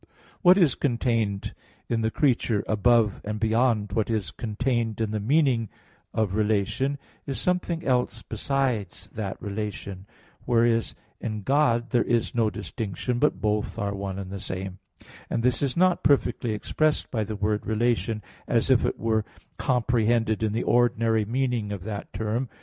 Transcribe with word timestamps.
What 0.41 0.57
is 0.57 0.73
contained 0.73 1.53
in 1.87 2.01
the 2.01 2.09
creature 2.09 2.63
above 2.67 3.21
and 3.23 3.39
beyond 3.39 3.91
what 3.91 4.09
is 4.09 4.31
contained 4.31 4.99
in 4.99 5.11
the 5.11 5.19
meaning 5.19 5.69
of 6.11 6.33
relation, 6.33 6.97
is 7.27 7.39
something 7.39 7.85
else 7.85 8.23
besides 8.23 9.09
that 9.13 9.39
relation; 9.39 10.07
whereas 10.45 10.95
in 11.19 11.43
God 11.43 11.91
there 11.91 12.01
is 12.03 12.33
no 12.33 12.49
distinction, 12.49 13.19
but 13.19 13.39
both 13.41 13.77
are 13.77 13.93
one 13.93 14.17
and 14.17 14.31
the 14.31 14.39
same; 14.39 14.79
and 15.29 15.43
this 15.43 15.61
is 15.61 15.77
not 15.77 16.01
perfectly 16.01 16.51
expressed 16.53 17.11
by 17.11 17.23
the 17.23 17.35
word 17.35 17.67
"relation," 17.67 18.23
as 18.47 18.71
if 18.71 18.83
it 18.83 18.97
were 18.99 19.23
comprehended 19.57 20.41
in 20.41 20.51
the 20.51 20.63
ordinary 20.63 21.25
meaning 21.25 21.71
of 21.71 21.83
that 21.83 22.11
term. 22.11 22.49